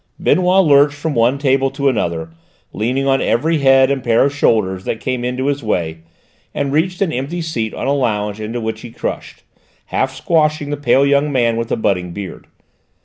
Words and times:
Benoît 0.19 0.65
lurched 0.65 0.95
from 0.95 1.13
one 1.13 1.37
table 1.37 1.69
to 1.69 1.87
another, 1.87 2.31
leaning 2.73 3.05
on 3.05 3.21
every 3.21 3.59
head 3.59 3.91
and 3.91 4.03
pair 4.03 4.23
of 4.23 4.33
shoulders 4.33 4.83
that 4.83 4.99
came 4.99 5.21
his 5.21 5.61
way, 5.61 5.99
and 6.55 6.73
reached 6.73 7.03
an 7.03 7.13
empty 7.13 7.39
seat 7.39 7.71
on 7.75 7.85
a 7.85 7.93
lounge 7.93 8.41
into 8.41 8.59
which 8.59 8.81
he 8.81 8.89
crushed, 8.89 9.43
half 9.93 10.11
squashing 10.11 10.71
the 10.71 10.75
pale 10.75 11.05
young 11.05 11.31
man 11.31 11.55
with 11.55 11.67
the 11.67 11.77
budding 11.77 12.13
beard. 12.13 12.47